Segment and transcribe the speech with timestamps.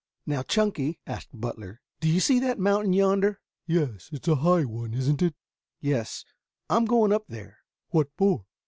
[0.25, 4.09] "Now, Chunky," asked Butler, "do you see that mountain yonder?" "Yes.
[4.11, 5.35] It's a high one, isn't it?"
[5.79, 6.25] "Yes.
[6.71, 8.47] I am going up there." "What for?"